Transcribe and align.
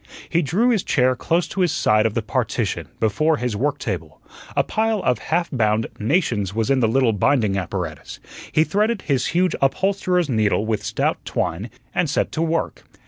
He 0.27 0.41
drew 0.41 0.69
his 0.69 0.81
chair 0.83 1.15
close 1.15 1.47
to 1.49 1.61
his 1.61 1.71
side 1.71 2.07
of 2.07 2.15
the 2.15 2.23
partition, 2.23 2.87
before 2.99 3.37
his 3.37 3.55
work 3.55 3.77
table. 3.77 4.19
A 4.55 4.63
pile 4.63 5.03
of 5.03 5.19
half 5.19 5.49
bound 5.51 5.85
"Nations" 5.99 6.55
was 6.55 6.71
in 6.71 6.79
the 6.79 6.87
little 6.87 7.13
binding 7.13 7.55
apparatus; 7.55 8.19
he 8.51 8.63
threaded 8.63 9.03
his 9.03 9.27
huge 9.27 9.53
upholsterer's 9.61 10.27
needle 10.27 10.65
with 10.65 10.83
stout 10.83 11.23
twine 11.23 11.69
and 11.93 12.09
set 12.09 12.31
to 12.31 12.41
work. 12.41 12.83